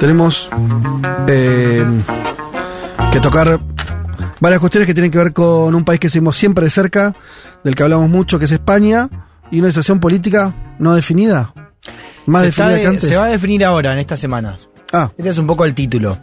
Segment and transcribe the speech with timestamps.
[0.00, 0.48] Tenemos
[1.28, 1.84] eh,
[3.12, 3.60] que tocar
[4.40, 7.14] varias cuestiones que tienen que ver con un país que seguimos siempre de cerca,
[7.62, 9.08] del que hablamos mucho, que es España,
[9.50, 11.52] y una situación política no definida.
[12.26, 13.08] Más se, definida está que antes.
[13.08, 14.68] se va a definir ahora, en estas semanas.
[14.92, 16.16] Ah, Este es un poco el título.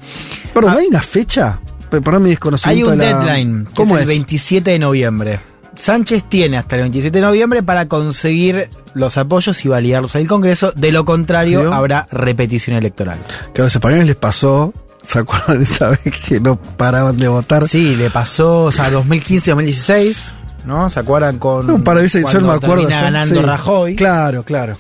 [0.54, 0.80] perdón, Ah.
[0.80, 1.60] ¿hay una fecha?
[1.90, 2.92] Pe- Perdón mi Hay desconocimiento.
[2.92, 4.10] un de la- deadline, que ¿Cómo es es?
[4.10, 5.40] el 27 de noviembre.
[5.80, 10.28] Sánchez tiene hasta el 27 de noviembre para conseguir los apoyos y validarlos en el
[10.28, 10.72] Congreso.
[10.76, 13.20] De lo contrario, habrá repetición electoral.
[13.54, 17.66] Que a los españoles les pasó, ¿se acuerdan esa vez que no paraban de votar?
[17.68, 20.18] Sí, le pasó, o sea, 2015-2016,
[20.66, 20.90] ¿no?
[20.90, 21.70] ¿Se acuerdan con.
[21.70, 22.76] Un par de veces, yo no me acuerdo.
[22.88, 23.42] termina yo- ganando sí.
[23.46, 23.96] Rajoy.
[23.96, 24.78] Claro, claro.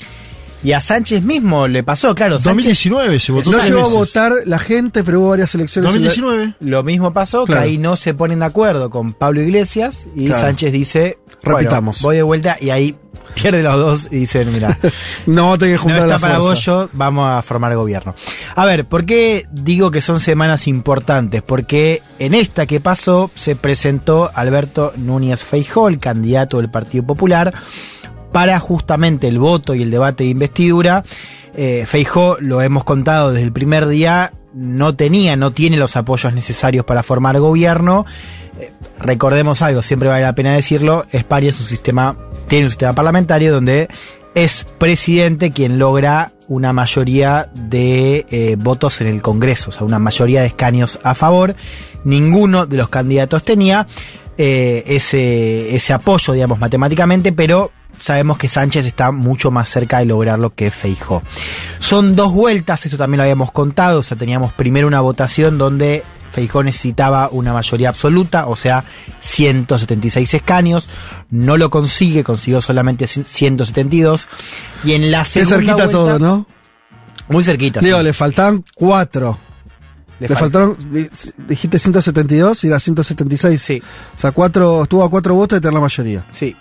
[0.68, 2.36] Y a Sánchez mismo le pasó, claro.
[2.40, 5.96] Sánchez 2019 se votó No llegó a votar la gente, pero hubo varias elecciones.
[5.96, 6.56] en la- 2019.
[6.60, 7.62] Lo mismo pasó, Claro.
[7.62, 10.42] que ahí no se ponen de acuerdo con Pablo Iglesias y Claro.
[10.42, 12.02] Sánchez dice, bueno, Repitamos.
[12.02, 12.96] voy de vuelta y ahí
[13.34, 14.78] pierde los dos y dicen, mira,
[15.26, 18.14] No, tenés que no juntar está la para vos, yo, vamos a formar gobierno.
[18.56, 21.44] A ver, ¿por qué digo que son semanas importantes?
[21.44, 27.54] Porque en esta que pasó se presentó Alberto Núñez Feijó, el candidato del Partido Popular,
[28.32, 31.04] para justamente el voto y el debate de investidura.
[31.56, 36.34] Eh, Feijó, lo hemos contado desde el primer día, no tenía, no tiene los apoyos
[36.34, 38.06] necesarios para formar gobierno.
[38.60, 42.94] Eh, recordemos algo, siempre vale la pena decirlo, España es un sistema, tiene un sistema
[42.94, 43.88] parlamentario donde
[44.36, 50.00] es presidente quien logra una mayoría de eh, votos en el Congreso, o sea, una
[50.00, 51.56] mayoría de escaños a favor.
[52.04, 53.88] Ninguno de los candidatos tenía
[54.38, 60.06] eh, ese, ese apoyo, digamos, matemáticamente, pero sabemos que Sánchez está mucho más cerca de
[60.06, 61.24] lograrlo que Feijó.
[61.80, 66.04] Son dos vueltas, esto también lo habíamos contado, o sea, teníamos primero una votación donde
[66.32, 68.84] Feijó necesitaba una mayoría absoluta, o sea,
[69.22, 70.90] 176 escaños,
[71.30, 74.28] no lo consigue, consiguió solamente 172,
[74.84, 76.46] y en la segunda cerquita vuelta- todo, ¿no?
[77.30, 77.80] Muy cerquita.
[77.82, 78.04] Digo, sí.
[78.04, 79.40] le faltaban cuatro.
[80.20, 81.10] Le, Le fal- faltaron, di-
[81.48, 83.62] dijiste 172 y era 176.
[83.62, 83.82] Sí.
[84.16, 86.26] O sea, cuatro, estuvo a cuatro votos de tener la mayoría.
[86.32, 86.56] Sí.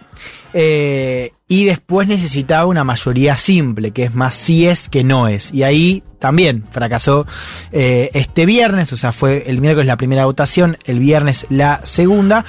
[0.53, 5.53] Eh, y después necesitaba una mayoría simple, que es más sí es que no es.
[5.53, 7.27] Y ahí también fracasó
[7.73, 12.45] eh, este viernes, o sea, fue el miércoles la primera votación, el viernes la segunda,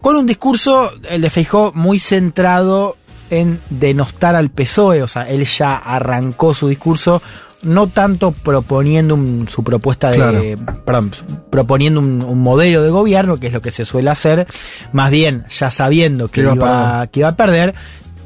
[0.00, 2.96] con un discurso, el de Feijó, muy centrado
[3.30, 7.20] en denostar al PSOE, o sea, él ya arrancó su discurso
[7.62, 10.40] no tanto proponiendo un- su propuesta de, Claro.
[10.84, 11.10] perdón,
[11.50, 14.46] proponiendo un, un modelo de gobierno, que es lo que se suele hacer,
[14.92, 17.74] más bien ya sabiendo que iba a que iba a perder,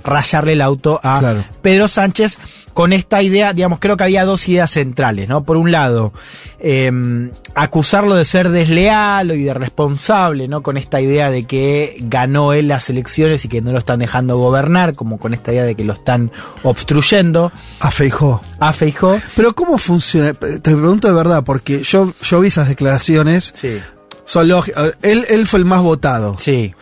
[0.04, 1.44] rayarle el auto a Claro.
[1.62, 2.38] Pedro Sánchez
[2.74, 5.44] con esta idea, digamos, creo que había dos ideas centrales, ¿no?
[5.44, 6.14] Por un lado,
[6.58, 6.90] eh,
[7.54, 10.62] acusarlo de ser desleal y de responsable, ¿no?
[10.62, 14.38] Con esta idea de que ganó él las elecciones y que no lo están dejando
[14.38, 18.40] gobernar, como con esta idea de que lo están obstruyendo A Feijó.
[18.58, 19.20] a Feijó.
[19.36, 20.32] Pero ¿cómo funciona?
[20.32, 23.52] Te pregunto de verdad, porque yo, yo vi esas declaraciones.
[23.54, 23.78] Sí.
[24.24, 24.94] Son lógicas.
[25.02, 26.36] Él, él fue el más votado.
[26.38, 26.74] Sí.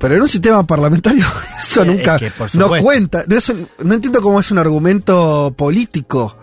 [0.00, 1.24] Pero en un sistema parlamentario
[1.58, 3.22] eso nunca es que, no cuenta.
[3.28, 6.36] No, es un- no entiendo cómo es un argumento político.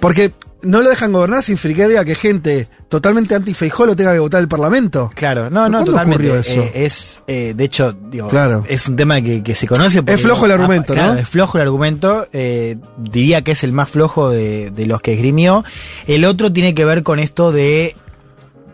[0.00, 0.30] Porque
[0.62, 4.40] no lo dejan gobernar sin que diga que gente totalmente anti-Feijó lo tenga que votar
[4.40, 5.10] el Parlamento.
[5.14, 6.38] Claro, no, no, ¿Cuándo totalmente.
[6.38, 6.60] eso?
[6.62, 8.64] Eh, es, eh, de hecho, digo, Claro.
[8.68, 10.02] es un tema que, que se conoce.
[10.06, 11.20] Es flojo el argumento, Ah, claro, ¿no?
[11.20, 12.28] Es flojo el argumento.
[12.32, 15.64] eh, diría que es el más flojo de, de los que esgrimió.
[16.06, 17.96] El otro tiene que ver con esto de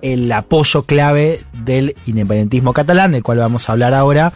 [0.05, 4.33] el apoyo clave del independentismo catalán, del cual vamos a hablar ahora.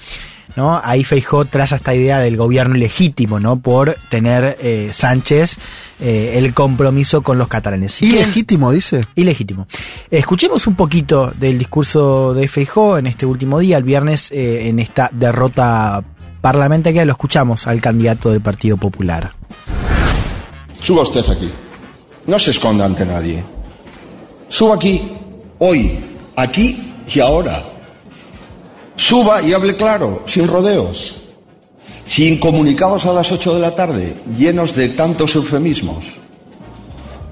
[0.57, 0.81] ¿no?
[0.83, 3.61] Ahí Feijó traza esta idea del gobierno ilegítimo, ¿no?
[3.61, 5.59] Por tener eh, Sánchez
[6.01, 8.01] eh, el compromiso con los catalanes.
[8.01, 9.03] Ilegítimo, dice.
[9.15, 9.69] Ilegítimo.
[10.11, 14.79] Escuchemos un poquito del discurso de Feijó en este último día, el viernes, eh, en
[14.79, 16.03] esta derrota
[16.41, 17.05] parlamentaria.
[17.05, 19.35] Lo escuchamos al candidato del Partido Popular.
[20.81, 21.51] Suba usted aquí.
[22.27, 23.45] No se esconda ante nadie.
[24.49, 25.13] Suba aquí,
[25.59, 25.99] hoy,
[26.37, 27.63] aquí y ahora.
[28.97, 31.17] Suba y hable claro, sin rodeos.
[32.05, 36.05] Sin comunicados a las 8 de la tarde, llenos de tantos eufemismos.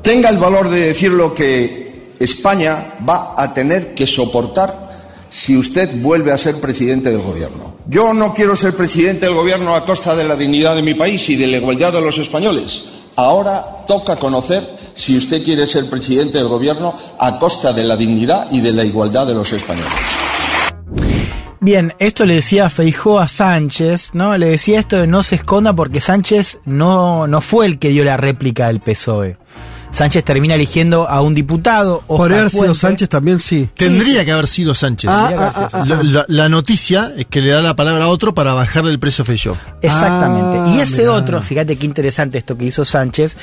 [0.03, 4.87] Tenga el valor de decir lo que España va a tener que soportar
[5.31, 7.77] si usted vuelve a ser presidente del gobierno.
[7.89, 11.29] Yo no quiero ser presidente del gobierno a costa de la dignidad de mi país
[11.31, 12.85] y de la igualdad de los españoles.
[13.17, 18.49] Ahora toca conocer si usted quiere ser presidente del gobierno a costa de la dignidad
[18.51, 19.93] y de la igualdad de los españoles.
[21.61, 24.37] Bien, esto le decía Feijó a Sánchez, ¿no?
[24.39, 28.05] Le decía esto de no se esconda porque Sánchez no, no fue el que dio
[28.05, 29.37] la réplica del PSOE.
[29.91, 32.03] Sánchez termina eligiendo a un diputado.
[32.07, 32.79] Oscar Podría haber sido Puente.
[32.79, 33.69] Sánchez también, sí.
[33.75, 35.11] Tendría que haber sido Sánchez.
[35.13, 38.35] Ah, sido ah, La, la- la noticia es que le da la palabra a otro
[38.35, 39.57] para bajarle el precio a Feijóo.
[39.81, 40.59] Exactamente.
[40.71, 41.15] Ah, y ese mirá.
[41.15, 43.37] otro, fíjate qué interesante esto que hizo Sánchez,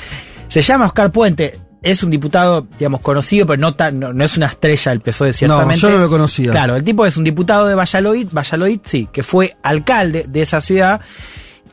[0.54, 1.58] se llama Oscar Puente.
[1.82, 5.32] Es un diputado, digamos, conocido, pero no, tan, no, no es una estrella del PSOE,
[5.32, 5.80] ciertamente.
[5.80, 6.52] yo no lo conocía.
[6.52, 10.60] Claro, el tipo es un diputado de Valladolid, Valladolid, sí, que fue alcalde de esa
[10.60, 11.00] ciudad.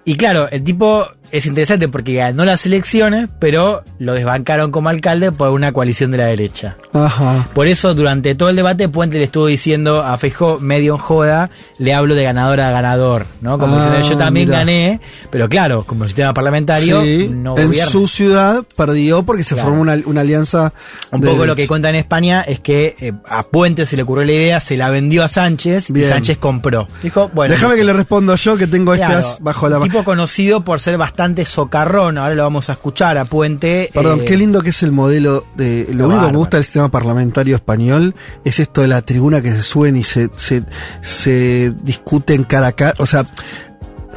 [0.04, 5.32] Y claro, el tipo es interesante porque ganó las elecciones, pero lo desbancaron como alcalde
[5.32, 6.78] por una coalición de la derecha.
[6.94, 7.48] Ajá.
[7.54, 11.50] Por eso, durante todo el debate, Puente le estuvo diciendo a Feijó, medio en joda,
[11.80, 13.58] le hablo de ganador a ganador, ¿no?
[13.58, 14.60] Como Ah, diciendo, yo también mira.
[14.60, 15.00] gané,
[15.30, 17.92] pero claro, como sistema parlamentario, Sí, no en gobierna.
[17.92, 19.70] su ciudad perdió porque se Claro.
[19.70, 20.74] formó una, una alianza.
[21.12, 24.26] Un poco lo que cuenta en España es que eh, a Puente se le ocurrió
[24.26, 26.06] la idea, se la vendió a Sánchez Bien.
[26.08, 26.88] y Sánchez compró.
[27.02, 27.54] Dijo, bueno.
[27.54, 30.80] Déjame que le respondo yo que tengo Claro, as bajo la un tipo conocido por
[30.82, 33.90] ser bastante socarrón, ahora lo vamos a escuchar a Puente.
[33.94, 35.88] Perdón, eh, qué lindo que es el modelo de.
[35.90, 39.42] Lo Lo único que me gusta del sistema parlamentario español es esto de la tribuna
[39.42, 40.64] que se suben y se, se,
[41.02, 42.94] se discuten cara a cara.
[42.98, 43.26] O sea,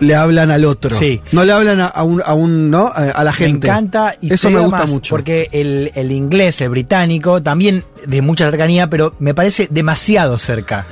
[0.01, 0.91] le hablan al otro.
[0.97, 1.21] Sí.
[1.33, 2.91] No le hablan a, un, a un, ¿no?
[2.95, 3.67] A, la gente.
[3.67, 5.15] Me encanta y Eso me gusta más, mucho.
[5.15, 10.87] Porque el, el inglés, el británico, también de mucha cercanía, pero me parece demasiado cerca.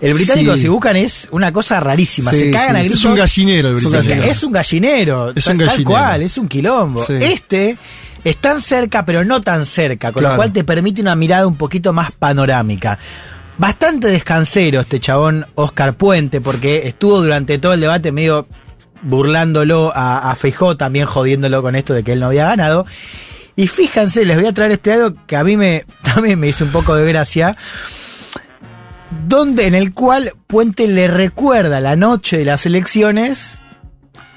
[0.00, 0.62] El británico, Sí.
[0.62, 2.30] si buscan, es una cosa rarísima.
[2.30, 2.98] Sí, se cagan sí, a gritos.
[2.98, 4.22] Es un gallinero el británico.
[4.24, 5.32] Es un gallinero.
[5.34, 5.90] Es tal, un tal gallinero.
[5.90, 7.06] cual, es un quilombo.
[7.08, 7.78] Este
[8.24, 10.34] es tan cerca, pero no tan cerca, con Claro.
[10.34, 12.98] lo cual te permite una mirada un poquito más panorámica.
[13.56, 18.48] Bastante descansero este chabón Oscar Puente, porque estuvo durante todo el debate medio
[19.02, 22.86] burlándolo a, a Feijó, también jodiéndolo con esto de que él no había ganado.
[23.56, 26.64] Y fíjense, les voy a traer este algo que a mí me, también me hizo
[26.64, 27.56] un poco de gracia
[29.26, 33.58] donde en el cual Puente le recuerda la noche de las elecciones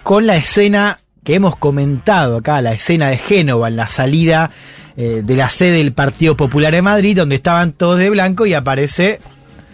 [0.04, 4.50] con la escena que hemos comentado acá, la escena de Génova en la salida
[4.96, 8.54] eh, de la sede del Partido Popular de Madrid, donde estaban todos de blanco y
[8.54, 9.20] aparece,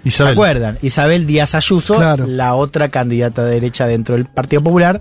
[0.03, 0.33] ¿se Isabel.
[0.33, 0.77] acuerdan?
[0.81, 2.25] Isabel Díaz Ayuso, Claro.
[2.27, 4.99] la otra candidata de derecha dentro del Partido Popular.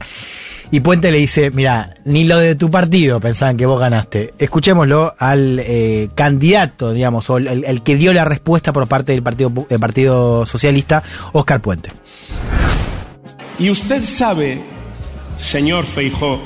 [0.72, 4.32] Y Puente le dice, mira, ni lo de tu partido pensaban que vos ganaste.
[4.38, 9.52] Escuchémoslo al eh, candidato, digamos, o el, que dio la respuesta por parte del Partido,
[9.68, 11.02] del partido Socialista,
[11.32, 11.92] Oscar Puente.
[13.58, 14.62] Y usted sabe,
[15.36, 16.40] señor Feijó,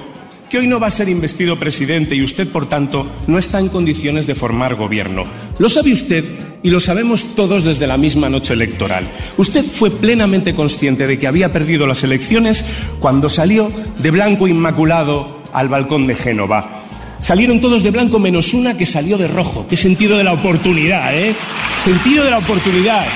[0.58, 4.26] hoy no va a ser investido presidente y usted, por tanto, no está en condiciones
[4.26, 5.24] de formar gobierno.
[5.58, 6.24] Lo sabe usted
[6.62, 9.04] y lo sabemos todos desde la misma noche electoral.
[9.36, 12.64] Usted fue plenamente consciente de que había perdido las elecciones
[13.00, 16.84] cuando salió de blanco inmaculado al balcón de Génova.
[17.18, 19.66] Salieron todos de blanco menos una que salió de rojo.
[19.68, 21.34] Qué sentido de la oportunidad, ¿eh?
[21.78, 23.06] Sentido de la oportunidad.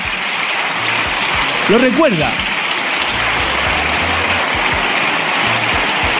[1.69, 2.31] ¿Lo recuerda?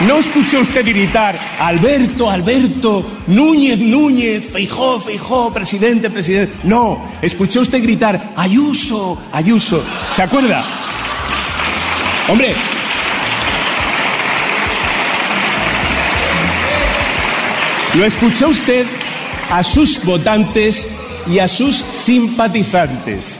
[0.08, 6.54] ¿No escuchó usted gritar Alberto, Alberto, Núñez, Núñez, Feijó, Feijó, presidente, presidente?
[6.64, 9.84] No, escuchó usted gritar Ayuso, Ayuso.
[10.16, 10.66] ¿Se acuerda?
[12.28, 12.56] Hombre.
[17.94, 18.88] Lo escuchó usted
[19.52, 20.88] a sus votantes
[21.28, 23.40] y a sus simpatizantes.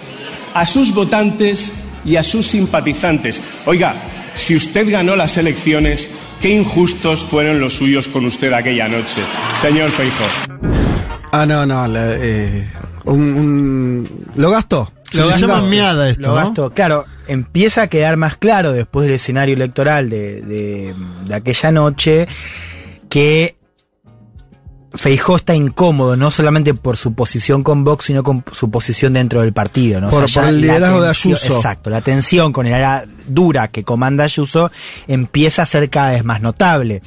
[0.54, 1.72] A sus votantes
[2.06, 3.42] y a sus simpatizantes.
[3.66, 3.96] Oiga,
[4.34, 9.22] si usted ganó las elecciones, qué injustos fueron los suyos con usted aquella noche,
[9.62, 10.26] señor Feijó.
[11.32, 11.88] Ah, no, no.
[11.88, 12.70] la- eh,
[13.06, 14.92] un, un- lo gastó.
[15.10, 16.46] Se le gastó, llama meada esto, lo ¿no?
[16.46, 16.70] gastó.
[16.74, 20.96] Claro, empieza a quedar más claro después del escenario electoral de, de-
[21.26, 22.28] de aquella noche
[23.10, 23.56] que
[24.94, 29.42] Feijó está incómodo, no solamente por su posición con Vox, sino con su posición dentro
[29.42, 30.02] del partido.
[30.02, 30.10] ¿no?
[30.10, 31.56] Por- el liderazgo de Ayuso.
[31.56, 34.70] Exacto, la tensión con el área dura que comanda Ayuso
[35.08, 37.02] empieza a ser cada vez más notable.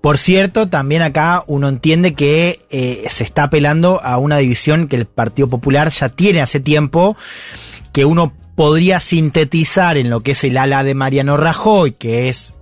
[0.00, 4.96] Por cierto, también acá uno entiende que eh, se está apelando a una división que
[4.96, 7.18] el Partido Popular ya tiene hace tiempo,
[7.92, 12.54] que uno podría sintetizar en lo que es el ala de Mariano Rajoy, que es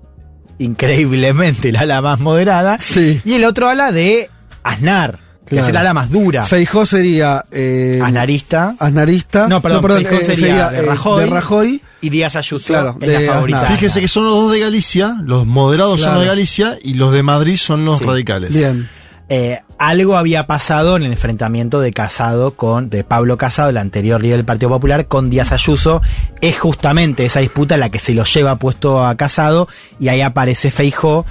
[0.58, 3.20] increíblemente el ala más moderada, Sí.
[3.24, 4.28] y el otro ala de
[4.70, 5.68] Aznar, que Claro.
[5.68, 6.44] el ala más dura.
[6.44, 7.44] Feijó sería.
[7.50, 8.74] Eh, Aznarista.
[8.78, 9.48] Aznarista.
[9.48, 11.82] No, perdón, Feijó eh, sería, de, eh, Rajoy, de Rajoy.
[12.02, 13.62] y Díaz Ayuso Claro, es la favorita.
[13.62, 13.76] Aznar.
[13.78, 17.12] Fíjese que son los dos de Galicia, los moderados son los de Galicia y los
[17.12, 18.04] de Madrid son los Sí.
[18.04, 18.54] radicales.
[18.54, 18.88] Bien.
[19.30, 24.22] Eh, algo había pasado en el enfrentamiento de Casado con, de Pablo Casado, el anterior
[24.22, 26.00] líder del Partido Popular, con Díaz Ayuso.
[26.40, 29.68] Es justamente esa disputa la que se lo lleva puesto a Casado
[30.00, 31.26] y ahí aparece Feijó.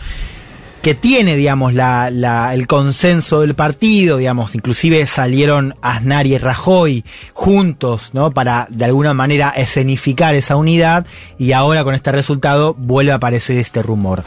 [0.82, 7.04] Que tiene, digamos, la, la- el consenso del partido, digamos, inclusive salieron Aznar y Rajoy
[7.34, 8.32] juntos, ¿no?
[8.32, 11.06] Para de alguna manera escenificar esa unidad
[11.38, 14.24] y ahora con este resultado vuelve a aparecer este rumor.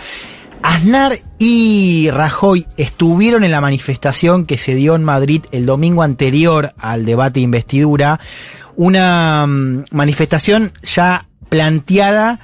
[0.62, 6.74] Aznar y Rajoy estuvieron en la manifestación que se dio en Madrid el domingo anterior
[6.78, 8.20] al debate de investidura,
[8.76, 12.40] una mm, manifestación ya planteada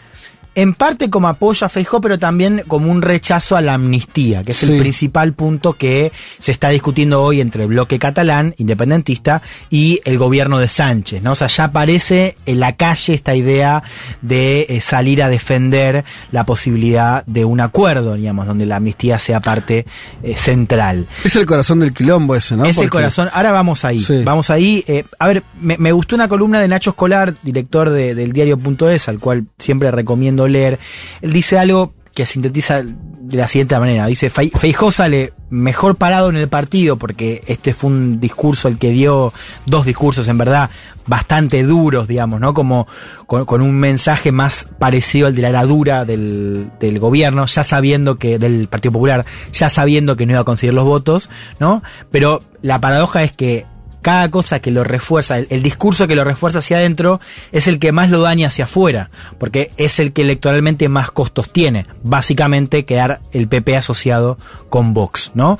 [0.56, 4.50] en parte como apoyo a Feijó, pero también como un rechazo a la amnistía, que
[4.52, 4.72] es Sí.
[4.72, 6.10] el principal punto que
[6.40, 11.32] se está discutiendo hoy entre el bloque catalán, independentista, y el gobierno de Sánchez, ¿no?
[11.32, 13.82] O sea, ya aparece en la calle esta idea
[14.22, 19.40] de eh, salir a defender la posibilidad de un acuerdo, digamos, donde la amnistía sea
[19.40, 19.86] parte
[20.22, 21.06] eh, central.
[21.22, 22.64] Es el corazón del quilombo ese, ¿no?
[22.64, 23.28] Es el corazón.
[23.32, 24.02] Ahora vamos ahí.
[24.02, 24.22] Sí.
[24.24, 24.82] Vamos ahí.
[24.86, 29.08] Eh, a ver, me, me gustó una columna de Nacho Escolar, director de- del diario.es,
[29.10, 30.78] al cual siempre recomiendo leer.
[31.22, 34.06] Él dice algo que sintetiza de la siguiente manera.
[34.06, 38.78] Dice, "Fei- Feijó sale mejor parado en el partido porque este fue un discurso el
[38.78, 39.34] que dio
[39.66, 40.70] dos discursos en verdad
[41.06, 42.54] bastante duros, digamos, ¿no?
[42.54, 42.86] Como
[43.26, 48.16] con, con un mensaje más parecido al de la heradura del, del gobierno, ya sabiendo
[48.18, 51.28] que, del Partido Popular, ya sabiendo que no iba a conseguir los votos,
[51.60, 51.82] ¿no?
[52.10, 53.66] Pero la paradoja es que
[54.06, 57.20] cada cosa que lo refuerza, el, el discurso que lo refuerza hacia adentro,
[57.50, 61.52] es el que más lo daña hacia afuera, porque es el que electoralmente más costos
[61.52, 61.86] tiene.
[62.04, 65.58] Básicamente quedar el PP asociado con Vox, ¿no?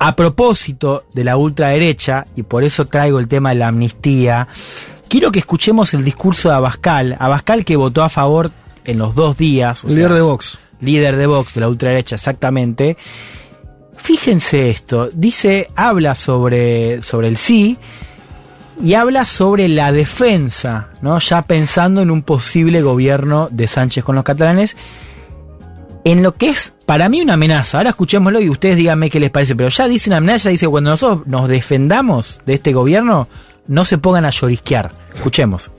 [0.00, 4.48] A propósito de la ultraderecha, y por eso traigo el tema de la amnistía,
[5.08, 7.16] quiero que escuchemos el discurso de Abascal.
[7.20, 8.50] Abascal que votó a favor
[8.84, 9.84] en los dos días.
[9.84, 10.58] o Líder sea, de Vox.
[10.80, 12.96] líder de Vox, de la ultraderecha, exactamente.
[14.06, 17.76] Fíjense esto, dice, habla sobre, sobre el sí
[18.80, 21.18] y habla sobre la defensa, ¿no?
[21.18, 24.76] Ya pensando en un posible gobierno de Sánchez con los catalanes,
[26.04, 27.78] en lo que es para mí una amenaza.
[27.78, 30.90] Ahora escuchémoslo y ustedes díganme qué les parece, pero ya dice una amenaza, dice cuando
[30.90, 33.26] nosotros nos defendamos de este gobierno,
[33.66, 34.92] no se pongan a llorisquear.
[35.16, 35.72] Escuchemos.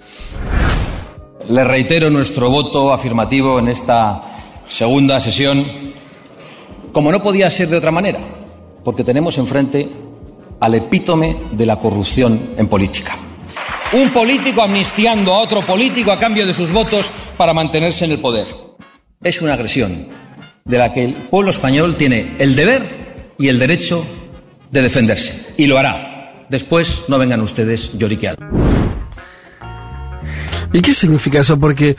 [1.47, 4.21] Le reitero nuestro voto afirmativo en esta
[4.67, 5.65] segunda sesión,
[6.97, 8.17] como no podía ser de otra manera,
[8.83, 9.87] porque tenemos enfrente
[10.59, 13.15] al epítome de la corrupción en política.
[13.93, 18.19] Un político amnistiando a otro político a cambio de sus votos para mantenerse en el
[18.19, 18.47] poder.
[19.21, 20.07] Es una agresión
[20.65, 24.03] de la que el pueblo español tiene el deber y el derecho
[24.71, 25.53] de defenderse.
[25.55, 26.47] Y lo hará.
[26.49, 28.43] Después no vengan ustedes lloriqueando.
[30.73, 31.59] ¿Y qué significa eso?
[31.59, 31.95] Porque.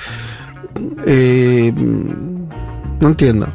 [1.07, 3.47] eh, no entiendo.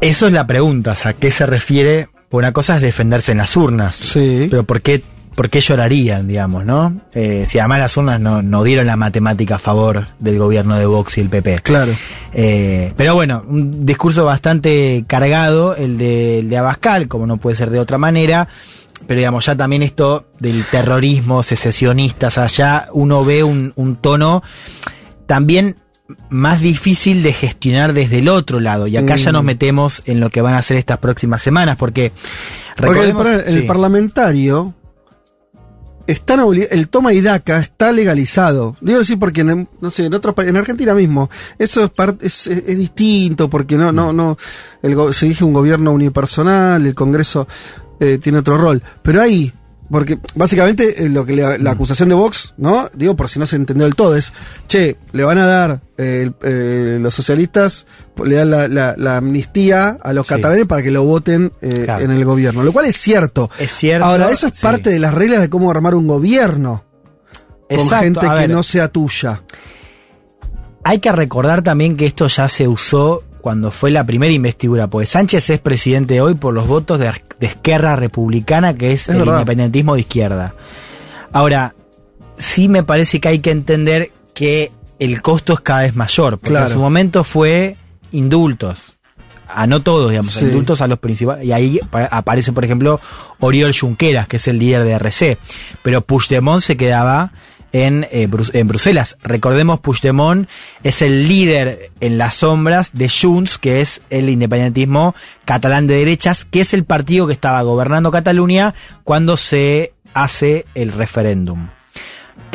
[0.00, 2.08] Eso es la pregunta, o sea, ¿a qué se refiere?
[2.30, 3.96] Una cosa es defenderse en las urnas.
[3.96, 4.46] Sí.
[4.50, 5.02] Pero ¿por qué,
[5.34, 7.00] por qué llorarían, digamos, no?
[7.14, 10.86] Eh, si además las urnas no, no dieron la matemática a favor del gobierno de
[10.86, 11.60] Vox y el PP.
[11.60, 11.92] Claro.
[12.34, 17.56] Eh, pero bueno, un discurso bastante cargado, el de, el de Abascal, como no puede
[17.56, 18.48] ser de otra manera.
[19.06, 23.96] Pero digamos, ya también esto del terrorismo secesionista, o sea, ya uno ve un, un
[23.96, 24.42] tono
[25.26, 25.76] también
[26.30, 28.86] más difícil de gestionar desde el otro lado.
[28.86, 29.34] Y acá ya Mm.
[29.34, 32.12] nos metemos en lo que van a hacer estas próximas semanas, porque
[32.76, 33.66] Porque el, par- el sí.
[33.66, 34.74] parlamentario.
[36.06, 38.76] Están obli- el toma y daca está legalizado.
[38.80, 42.62] Digo así porque en, no sé, en otros en Argentina mismo eso es, es, es-
[42.64, 44.38] es distinto porque no no no
[44.82, 47.48] el go- se elige un gobierno unipersonal, el Congreso
[47.98, 49.52] eh, tiene otro rol, pero ahí
[49.90, 52.90] porque básicamente eh, lo que le- la acusación de Vox, ¿no?
[52.94, 54.32] Digo por si no se entendió del todo es,
[54.68, 57.86] che, le van a dar eh, eh, los socialistas
[58.24, 60.34] le dan la, la- la amnistía a los Sí.
[60.34, 62.04] catalanes para que lo voten eh, Claro.
[62.04, 63.50] en el gobierno, lo cual es cierto.
[63.58, 64.62] Es cierto, Ahora, eso es sí.
[64.62, 66.84] parte de las reglas de cómo armar un gobierno
[67.68, 69.42] con Exacto, gente que no sea tuya.
[70.84, 75.06] Hay que recordar también que esto ya se usó cuando fue la primera investidura, porque
[75.06, 79.18] Sánchez es presidente hoy por los votos de, de Esquerra Republicana, que es, Es el
[79.18, 79.34] verdad.
[79.34, 80.54] independentismo de izquierda.
[81.32, 81.76] Ahora,
[82.36, 86.50] sí me parece que hay que entender que el costo es cada vez mayor, porque
[86.50, 86.66] Claro.
[86.66, 87.76] en su momento fue
[88.10, 88.94] indultos.
[89.48, 90.44] A no todos, digamos, Sí.
[90.46, 91.46] indultos a los principales.
[91.46, 93.00] Y ahí pa- aparece, por ejemplo,
[93.38, 95.38] Oriol Junqueras, que es el líder de RC.
[95.84, 97.30] Pero Puigdemont se quedaba
[97.72, 99.16] en, eh, en Bruselas.
[99.22, 100.48] Recordemos, Puigdemont
[100.82, 106.44] es el líder en las sombras de Junts, que es el independentismo catalán de derechas,
[106.44, 111.68] que es el partido que estaba gobernando Cataluña cuando se hace el referéndum.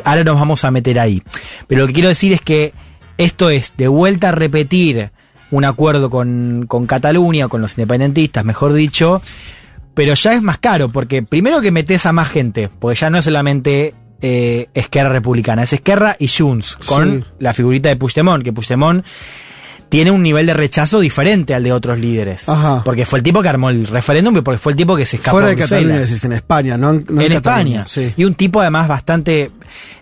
[0.03, 1.21] Ahora nos vamos a meter ahí.
[1.67, 2.73] Pero lo que quiero decir es que
[3.17, 5.11] esto es de vuelta a repetir
[5.51, 9.21] un acuerdo con, con Cataluña, con los independentistas, mejor dicho,
[9.93, 13.17] pero ya es más caro, porque primero que metes a más gente, porque ya no
[13.17, 17.23] es solamente eh, Esquerra Republicana, es Esquerra y Junts, con Sí.
[17.39, 19.03] la figurita de Puigdemont, que Puigdemont
[19.89, 22.47] tiene un nivel de rechazo diferente al de otros líderes.
[22.47, 22.81] Ajá.
[22.85, 25.17] Porque fue el tipo que armó el referéndum y porque fue el tipo que se
[25.17, 25.57] escapó Fuera de.
[25.57, 27.85] Cataluña, decís, en España, no en, no en Cataluña, España.
[27.87, 28.13] Sí.
[28.15, 29.51] Y un tipo además bastante,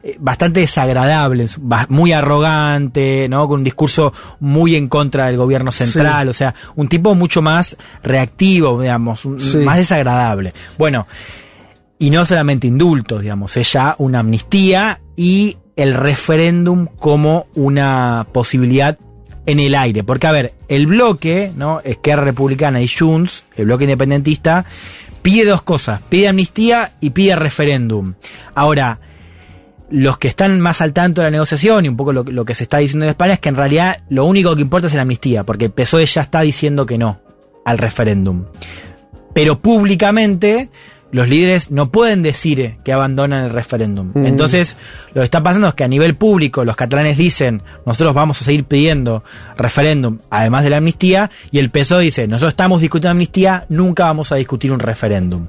[0.03, 1.47] eh, bastante desagradable,
[1.87, 3.47] muy arrogante, ¿no?
[3.47, 6.29] Con un discurso muy en contra del gobierno central, Sí.
[6.29, 9.57] o sea, un tipo mucho más reactivo, digamos, Sí.
[9.57, 10.53] más desagradable.
[10.77, 11.07] Bueno,
[11.99, 18.97] y no solamente indultos, digamos, es ya una amnistía y el referéndum como una posibilidad
[19.45, 20.03] en el aire.
[20.03, 21.81] Porque, a ver, el bloque, ¿no?
[21.83, 24.65] Esquerra Republicana y Junts, el bloque independentista,
[25.21, 28.13] pide dos cosas, pide amnistía y pide referéndum.
[28.55, 28.99] Ahora,
[29.89, 32.63] los que están más al tanto de la negociación y un poco lo, que se
[32.63, 35.43] está diciendo en España es que en realidad lo único que importa es la amnistía,
[35.43, 37.19] porque el PSOE ya está diciendo que no
[37.65, 38.45] al referéndum.
[39.33, 40.69] Pero públicamente
[41.11, 44.11] los líderes no pueden decir que abandonan el referéndum.
[44.13, 44.25] Mm.
[44.25, 44.77] Entonces,
[45.13, 48.45] lo que está pasando es que a nivel público los catalanes dicen, nosotros vamos a
[48.45, 49.23] seguir pidiendo
[49.57, 54.31] referéndum, además de la amnistía, y el PSOE dice, nosotros estamos discutiendo amnistía, nunca vamos
[54.31, 55.47] a discutir un referéndum.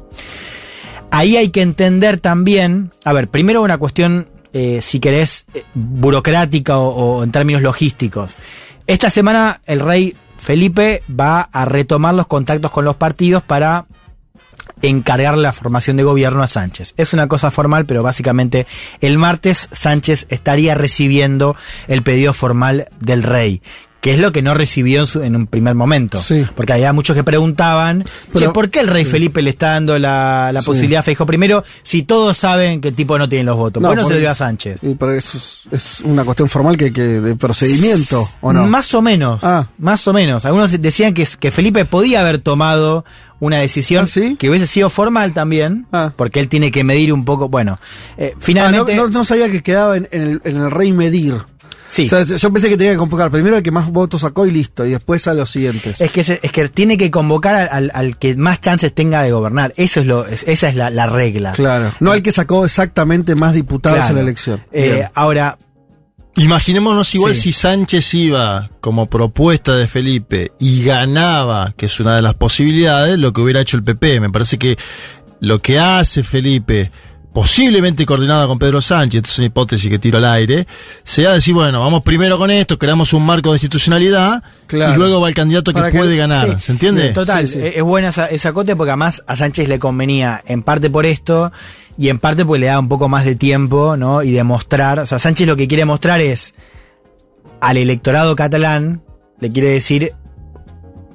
[1.10, 6.78] Ahí hay que entender también, a ver, primero una cuestión, eh, si querés, eh, burocrática
[6.78, 8.36] o, o en términos logísticos.
[8.86, 13.86] Esta semana el rey Felipe va a retomar los contactos con los partidos para
[14.82, 16.94] encargar la formación de gobierno a Sánchez.
[16.96, 18.66] Es una cosa formal, pero básicamente
[19.00, 21.56] el martes Sánchez estaría recibiendo
[21.88, 23.62] el pedido formal del rey.
[24.00, 26.16] Que es lo que no recibió en, su- en un primer momento.
[26.16, 26.46] Sí.
[26.56, 29.98] Porque había muchos que preguntaban, che, Pero- ¿por qué el rey Felipe le está dando
[29.98, 30.66] la, la Sí.
[30.68, 33.82] posibilidad a Feijóo primero si todos saben que el tipo no tiene los votos?
[33.82, 34.82] No, bueno, se porque- lo dio a Sánchez.
[34.82, 38.66] Y pero eso es, es una cuestión formal que, que de procedimiento, ¿o no?
[38.66, 39.44] Más o menos.
[39.44, 39.66] Ah.
[39.76, 40.46] Más o menos.
[40.46, 43.04] Algunos decían que, que Felipe podía haber tomado
[43.40, 44.36] una decisión ¿Ah, sí?
[44.38, 46.12] que hubiese sido formal también, Ah.
[46.14, 47.48] porque él tiene que medir un poco.
[47.48, 47.78] Bueno,
[48.16, 48.94] eh, Ah, no, finalmente.
[48.94, 51.34] no- no sabía que quedaba en, en el, en el rey medir.
[51.88, 52.06] sí.
[52.06, 54.52] O sea, yo pensé que tenía que convocar primero al que más votos sacó y
[54.52, 56.00] listo, y después a los siguientes.
[56.00, 59.32] es que, se- es que tiene que convocar al, al- que más chances tenga de
[59.32, 59.72] gobernar.
[59.76, 61.50] Eso es lo, es- esa es la, la regla.
[61.52, 61.92] Claro.
[61.98, 64.10] No al que sacó exactamente más diputados Claro.
[64.10, 64.62] en la elección.
[64.70, 65.58] Eh, ahora,
[66.36, 67.40] Imaginémonos igual Sí.
[67.40, 73.18] si Sánchez iba como propuesta de Felipe y ganaba, que es una de las posibilidades,
[73.18, 74.20] lo que hubiera hecho el PP.
[74.20, 74.78] Me parece que
[75.40, 76.90] lo que hace Felipe,
[77.32, 80.66] posiblemente coordinado con Pedro Sánchez, esto es una hipótesis que tiro al aire,
[81.02, 84.94] sea decir, bueno, vamos primero con esto, creamos un marco de institucionalidad Claro.
[84.94, 86.54] y luego va el candidato que puede ganar.
[86.56, 87.08] Sí, ¿Se entiende?
[87.08, 87.66] sí, Total, Sí, sí.
[87.66, 91.06] es es buena esa, esa cote porque además a Sánchez le convenía en parte por
[91.06, 91.52] esto
[92.00, 94.22] y en parte porque le da un poco más de tiempo, ¿no?
[94.22, 96.54] Y demostrar, o sea, Sánchez lo que quiere mostrar es
[97.60, 99.02] al electorado catalán,
[99.38, 100.14] le quiere decir,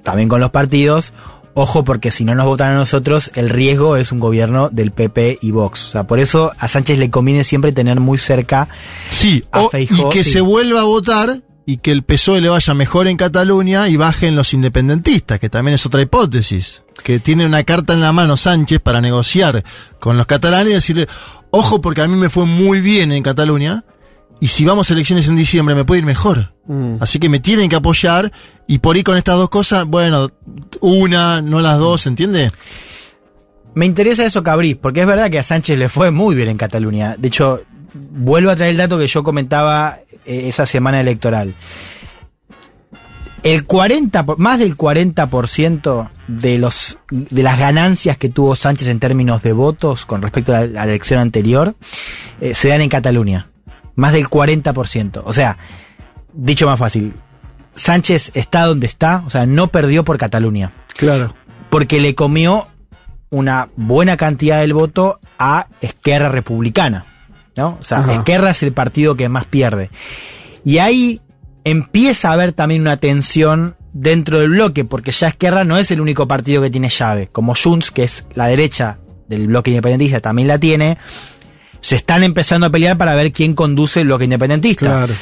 [0.04, 1.14] también con los partidos,
[1.56, 5.40] ojo porque si no nos votan a nosotros, el riesgo es un gobierno del PP
[5.42, 5.88] y Vox.
[5.88, 8.68] O sea, por eso a Sánchez le conviene siempre tener muy cerca
[9.10, 10.34] Sí, a Feijóo, y que sí.
[10.34, 14.36] se vuelva a votar y que el PSOE le vaya mejor en Cataluña y bajen
[14.36, 16.84] los independentistas, que también es otra hipótesis.
[17.04, 19.64] Que tiene una carta en la mano Sánchez para negociar
[20.00, 21.08] con los catalanes y decirle,
[21.50, 23.84] ojo porque a mí me fue muy bien en Cataluña
[24.40, 26.54] y si vamos a elecciones en diciembre me puede ir mejor.
[26.68, 26.98] Mm.
[27.00, 28.32] Así que me tienen que apoyar
[28.68, 30.30] y por ahí con estas dos cosas, bueno,
[30.82, 32.52] una, no las dos, ¿entiende?
[33.74, 36.58] Me interesa eso, Cabrís, porque es verdad que a Sánchez le fue muy bien en
[36.58, 37.16] Cataluña.
[37.18, 37.62] De hecho,
[37.94, 41.54] vuelvo a traer el dato que yo comentaba esa semana electoral.
[43.44, 49.00] El 40, por- más del 40% de los de las ganancias que tuvo Sánchez en
[49.00, 51.76] términos de votos con respecto a la, a la elección anterior
[52.42, 53.50] eh, se dan en Cataluña.
[53.96, 55.22] Más del 40%.
[55.26, 55.58] O sea,
[56.34, 57.14] dicho más fácil,
[57.74, 61.36] Sánchez está donde está, o sea, no perdió por Cataluña Claro.
[61.70, 62.68] porque le comió
[63.30, 67.06] una buena cantidad del voto a Esquerra Republicana.
[67.56, 67.78] ¿No?
[67.80, 68.16] O sea, Ajá.
[68.16, 69.90] Esquerra es el partido que más pierde.
[70.64, 71.22] Y ahí
[71.64, 76.02] empieza a haber también una tensión dentro del bloque, porque ya Esquerra no es el
[76.02, 77.30] único partido que tiene llave.
[77.32, 80.98] Como Junts, que es la derecha del bloque independentista, también la tiene.
[81.82, 85.14] Se están empezando a pelear para ver quién conduce el bloque independentista Claro.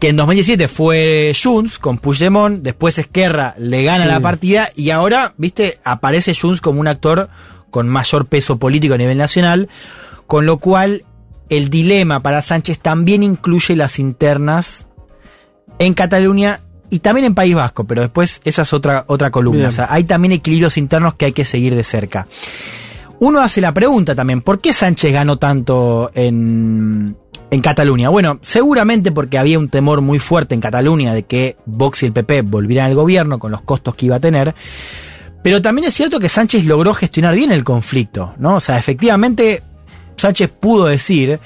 [0.00, 4.08] que en 2017 fue Junts con Puigdemont, después Esquerra le gana Sí.
[4.10, 7.28] la partida y ahora, viste, aparece Junts como un actor
[7.70, 9.68] con mayor peso político a nivel nacional,
[10.26, 11.04] con lo cual
[11.48, 14.86] el dilema para Sánchez también incluye las internas
[15.78, 19.58] en Cataluña y también en País Vasco, pero después esa es otra, otra columna.
[19.58, 19.68] Bien.
[19.68, 22.26] O sea, hay también equilibrios internos que hay que seguir de cerca.
[23.20, 27.16] Uno hace la pregunta también, ¿por qué Sánchez ganó tanto en,
[27.50, 28.10] en Cataluña?
[28.10, 32.12] Bueno, seguramente porque había un temor muy fuerte en Cataluña de que Vox y el
[32.12, 34.54] PP volvieran al gobierno con los costos que iba a tener.
[35.42, 38.56] Pero también es cierto que Sánchez logró gestionar bien el conflicto, ¿no?
[38.56, 39.62] O sea, efectivamente,
[40.18, 41.40] Sánchez pudo decir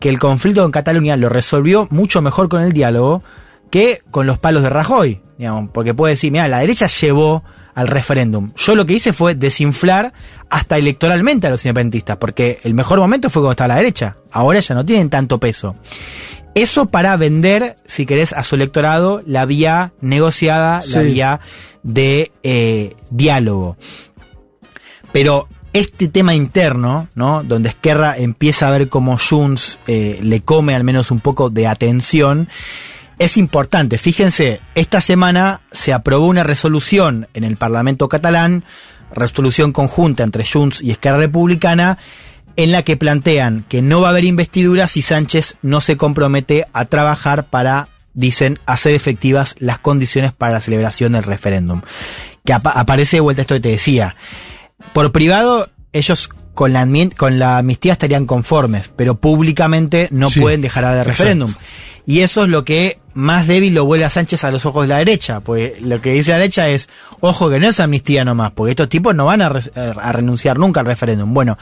[0.00, 3.22] que el conflicto en Cataluña lo resolvió mucho mejor con el diálogo
[3.70, 5.20] que con los palos de Rajoy.
[5.38, 7.42] digamos, porque puede decir, mira, la derecha llevó
[7.74, 8.50] al referéndum.
[8.56, 10.12] Yo lo que hice fue desinflar
[10.48, 14.16] hasta electoralmente a los independentistas, porque el mejor momento fue cuando estaba la derecha.
[14.30, 15.76] Ahora ya no tienen tanto peso.
[16.54, 21.40] Eso para vender, si querés, a su electorado la vía negociada, la vía
[21.82, 23.76] de eh, diálogo.
[25.12, 27.42] Pero este tema interno, ¿no?
[27.42, 31.66] Donde Esquerra empieza a ver cómo Junts eh, le come al menos un poco de
[31.66, 32.48] atención,
[33.18, 33.98] es importante.
[33.98, 38.64] Fíjense, esta semana se aprobó una resolución en el Parlamento catalán,
[39.12, 41.98] resolución conjunta entre Junts y Esquerra Republicana,
[42.56, 46.66] en la que plantean que no va a haber investidura si Sánchez no se compromete
[46.72, 51.82] a trabajar para, dicen, hacer efectivas las condiciones para la celebración del referéndum.
[52.44, 54.14] Que apa- aparece de vuelta esto que te decía.
[54.92, 60.60] Por privado, ellos con la, con la amnistía estarían conformes, pero públicamente no Sí, pueden
[60.60, 61.52] dejar de referéndum.
[62.06, 64.88] Y eso es lo que más débil lo vuelve a Sánchez a los ojos de
[64.88, 65.40] la derecha.
[65.40, 66.88] Pues lo que dice la derecha es,
[67.20, 70.58] ojo que no es amnistía nomás, porque estos tipos no van a, re- a renunciar
[70.58, 71.32] nunca al referéndum.
[71.32, 71.56] Bueno,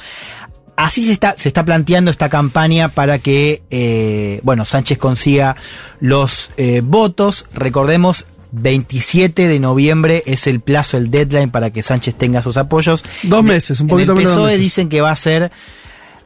[0.77, 5.55] así se está, se está planteando esta campaña para que, eh, bueno, Sánchez consiga
[6.01, 7.47] los eh, votos.
[7.55, 13.03] Recordemos, 27 de noviembre es el plazo, el deadline para que Sánchez tenga sus apoyos.
[13.25, 14.61] Dos En el- meses, un en poquito el de dos PSOE meses.
[14.61, 15.51] dicen que va a ser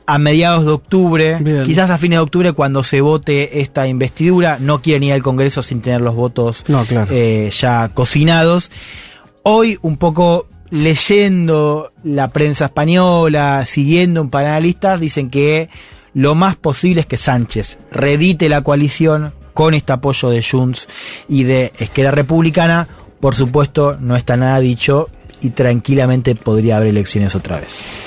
[0.08, 1.64] a mediados de octubre, Bien.
[1.64, 4.58] quizás a fines de octubre cuando se vote esta investidura.
[4.60, 7.08] No quieren ir al Congreso sin tener los votos No, claro.
[7.10, 8.70] eh, ya cocinados.
[9.42, 15.68] Hoy un poco leyendo la prensa española, siguiendo un analistas, dicen que
[16.14, 20.86] lo más posible es que Sánchez redite la coalición con este apoyo de Junts
[21.30, 22.86] y de Esquerra Republicana.
[23.20, 25.08] Por supuesto, no está nada dicho
[25.40, 28.04] y tranquilamente podría haber elecciones otra vez.